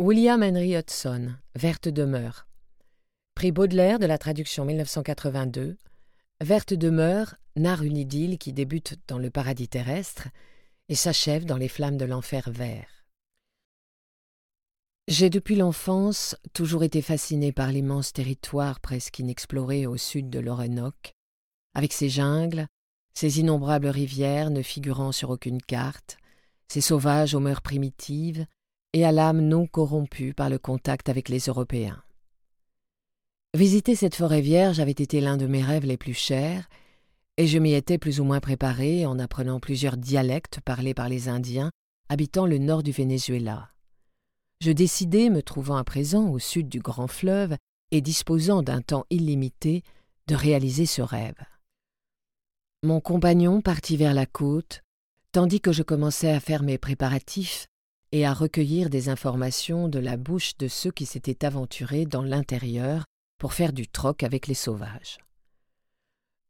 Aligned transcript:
William 0.00 0.42
Henry 0.42 0.78
Hudson, 0.78 1.36
Verte 1.54 1.88
demeure. 1.88 2.48
Prix 3.34 3.52
Baudelaire 3.52 3.98
de 3.98 4.06
la 4.06 4.16
traduction 4.16 4.64
1982. 4.64 5.76
Verte 6.40 6.72
demeure 6.72 7.34
narre 7.54 7.82
une 7.82 7.98
idylle 7.98 8.38
qui 8.38 8.54
débute 8.54 8.94
dans 9.08 9.18
le 9.18 9.28
paradis 9.28 9.68
terrestre 9.68 10.28
et 10.88 10.94
s'achève 10.94 11.44
dans 11.44 11.58
les 11.58 11.68
flammes 11.68 11.98
de 11.98 12.06
l'enfer 12.06 12.48
vert. 12.50 13.04
J'ai 15.06 15.28
depuis 15.28 15.54
l'enfance 15.56 16.34
toujours 16.54 16.82
été 16.82 17.02
fasciné 17.02 17.52
par 17.52 17.70
l'immense 17.70 18.14
territoire 18.14 18.80
presque 18.80 19.18
inexploré 19.18 19.86
au 19.86 19.98
sud 19.98 20.30
de 20.30 20.40
l'Orénoque, 20.40 21.12
avec 21.74 21.92
ses 21.92 22.08
jungles, 22.08 22.68
ses 23.12 23.40
innombrables 23.40 23.88
rivières 23.88 24.48
ne 24.48 24.62
figurant 24.62 25.12
sur 25.12 25.28
aucune 25.28 25.60
carte, 25.60 26.16
ses 26.68 26.80
sauvages 26.80 27.34
aux 27.34 27.40
mœurs 27.40 27.60
primitives, 27.60 28.46
et 28.92 29.04
à 29.04 29.12
l'âme 29.12 29.40
non 29.40 29.66
corrompue 29.66 30.34
par 30.34 30.50
le 30.50 30.58
contact 30.58 31.08
avec 31.08 31.28
les 31.28 31.40
Européens. 31.40 32.02
Visiter 33.56 33.94
cette 33.94 34.14
forêt 34.14 34.40
vierge 34.40 34.80
avait 34.80 34.90
été 34.92 35.20
l'un 35.20 35.36
de 35.36 35.46
mes 35.46 35.62
rêves 35.62 35.84
les 35.84 35.96
plus 35.96 36.14
chers, 36.14 36.68
et 37.36 37.46
je 37.46 37.58
m'y 37.58 37.72
étais 37.72 37.98
plus 37.98 38.20
ou 38.20 38.24
moins 38.24 38.40
préparé 38.40 39.06
en 39.06 39.18
apprenant 39.18 39.60
plusieurs 39.60 39.96
dialectes 39.96 40.60
parlés 40.60 40.94
par 40.94 41.08
les 41.08 41.28
Indiens 41.28 41.70
habitant 42.08 42.46
le 42.46 42.58
nord 42.58 42.82
du 42.82 42.92
Venezuela. 42.92 43.70
Je 44.60 44.72
décidai, 44.72 45.30
me 45.30 45.42
trouvant 45.42 45.76
à 45.76 45.84
présent 45.84 46.28
au 46.28 46.38
sud 46.38 46.68
du 46.68 46.80
grand 46.80 47.06
fleuve 47.06 47.56
et 47.92 48.00
disposant 48.00 48.62
d'un 48.62 48.82
temps 48.82 49.06
illimité, 49.08 49.82
de 50.26 50.34
réaliser 50.34 50.86
ce 50.86 51.02
rêve. 51.02 51.38
Mon 52.82 53.00
compagnon 53.00 53.60
partit 53.62 53.96
vers 53.96 54.14
la 54.14 54.26
côte, 54.26 54.82
tandis 55.32 55.60
que 55.60 55.72
je 55.72 55.82
commençais 55.82 56.30
à 56.30 56.40
faire 56.40 56.62
mes 56.62 56.78
préparatifs 56.78 57.69
et 58.12 58.26
à 58.26 58.32
recueillir 58.32 58.90
des 58.90 59.08
informations 59.08 59.88
de 59.88 59.98
la 59.98 60.16
bouche 60.16 60.56
de 60.58 60.68
ceux 60.68 60.90
qui 60.90 61.06
s'étaient 61.06 61.44
aventurés 61.44 62.06
dans 62.06 62.22
l'intérieur 62.22 63.04
pour 63.38 63.52
faire 63.52 63.72
du 63.72 63.88
troc 63.88 64.22
avec 64.22 64.46
les 64.46 64.54
sauvages. 64.54 65.18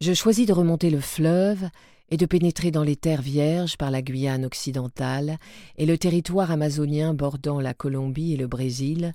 Je 0.00 0.14
choisis 0.14 0.46
de 0.46 0.52
remonter 0.52 0.90
le 0.90 1.00
fleuve 1.00 1.68
et 2.08 2.16
de 2.16 2.26
pénétrer 2.26 2.70
dans 2.70 2.82
les 2.82 2.96
terres 2.96 3.22
vierges 3.22 3.76
par 3.76 3.90
la 3.90 4.02
Guyane 4.02 4.44
occidentale 4.44 5.38
et 5.76 5.86
le 5.86 5.98
territoire 5.98 6.50
amazonien 6.50 7.14
bordant 7.14 7.60
la 7.60 7.74
Colombie 7.74 8.32
et 8.32 8.36
le 8.36 8.46
Brésil, 8.46 9.12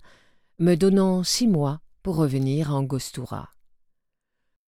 me 0.60 0.76
donnant 0.76 1.24
six 1.24 1.48
mois 1.48 1.82
pour 2.04 2.16
revenir 2.16 2.72
à 2.72 2.76
Angostura. 2.76 3.50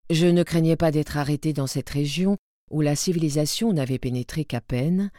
Je 0.10 0.26
ne 0.26 0.44
craignais 0.44 0.76
pas 0.76 0.92
d'être 0.92 1.18
arrêté 1.18 1.54
dans 1.54 1.68
cette 1.68 1.90
région 1.90 2.38
où 2.72 2.82
la 2.82 2.96
civilisation 2.96 3.72
n'avait 3.72 4.00
pénétré 4.00 4.44
qu'à 4.44 4.62
peine, 4.62 5.12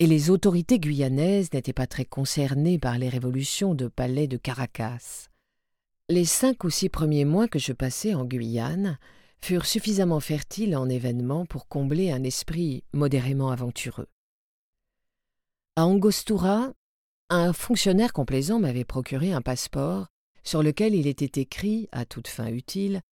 et 0.00 0.06
les 0.06 0.30
autorités 0.30 0.78
guyanaises 0.78 1.52
n'étaient 1.52 1.72
pas 1.72 1.86
très 1.86 2.04
concernées 2.04 2.78
par 2.78 2.98
les 2.98 3.08
révolutions 3.08 3.74
de 3.74 3.88
palais 3.88 4.28
de 4.28 4.36
Caracas. 4.36 5.28
Les 6.08 6.24
cinq 6.24 6.64
ou 6.64 6.70
six 6.70 6.88
premiers 6.88 7.24
mois 7.24 7.48
que 7.48 7.58
je 7.58 7.72
passai 7.72 8.14
en 8.14 8.24
Guyane 8.24 8.98
furent 9.40 9.66
suffisamment 9.66 10.20
fertiles 10.20 10.76
en 10.76 10.88
événements 10.88 11.46
pour 11.46 11.68
combler 11.68 12.10
un 12.10 12.22
esprit 12.22 12.84
modérément 12.92 13.50
aventureux. 13.50 14.08
À 15.76 15.84
Angostura, 15.84 16.72
un 17.28 17.52
fonctionnaire 17.52 18.12
complaisant 18.12 18.58
m'avait 18.58 18.84
procuré 18.84 19.32
un 19.32 19.42
passeport 19.42 20.06
sur 20.44 20.62
lequel 20.62 20.94
il 20.94 21.06
était 21.06 21.40
écrit, 21.40 21.88
à 21.92 22.04
toute 22.04 22.28
fin 22.28 22.46
utile, 22.46 23.02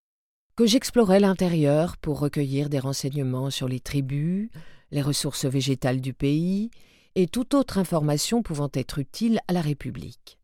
que 0.56 0.66
j'explorais 0.66 1.20
l'intérieur 1.20 1.98
pour 1.98 2.18
recueillir 2.18 2.70
des 2.70 2.78
renseignements 2.78 3.50
sur 3.50 3.68
les 3.68 3.80
tribus, 3.80 4.48
les 4.90 5.02
ressources 5.02 5.44
végétales 5.44 6.00
du 6.00 6.14
pays 6.14 6.70
et 7.14 7.26
toute 7.26 7.54
autre 7.54 7.78
information 7.78 8.42
pouvant 8.42 8.70
être 8.74 8.98
utile 8.98 9.40
à 9.48 9.52
la 9.52 9.60
République. 9.60 10.38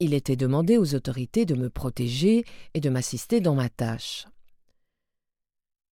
Il 0.00 0.14
était 0.14 0.36
demandé 0.36 0.76
aux 0.76 0.94
autorités 0.94 1.46
de 1.46 1.54
me 1.54 1.70
protéger 1.70 2.44
et 2.74 2.80
de 2.80 2.90
m'assister 2.90 3.40
dans 3.40 3.54
ma 3.54 3.68
tâche. 3.68 4.26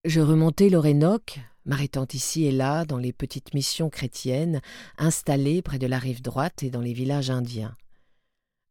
Je 0.05 0.21
remontai 0.21 0.71
l'Orénoque, 0.71 1.39
m'arrêtant 1.65 2.07
ici 2.13 2.45
et 2.45 2.53
là 2.53 2.85
dans 2.85 2.97
les 2.97 3.13
petites 3.13 3.55
missions 3.55 3.91
chrétiennes 3.91 4.61
installées 4.99 5.63
près 5.63 5.79
de 5.79 5.87
la 5.87 5.99
rive 5.99 6.23
droite 6.23 6.63
et 6.63 6.71
dans 6.71 6.81
les 6.81 6.93
villages 6.93 7.31
indiens. 7.31 7.77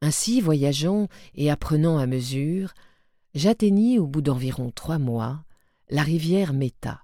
Ainsi, 0.02 0.42
voyageant 0.42 1.08
et 1.36 1.52
apprenant 1.52 1.98
à 1.98 2.08
mesure, 2.08 2.74
j'atteignis 3.36 4.00
au 4.00 4.08
bout 4.08 4.22
d'environ 4.22 4.72
trois 4.72 4.98
mois 4.98 5.44
la 5.90 6.04
rivière 6.04 6.54
Meta. 6.54 7.04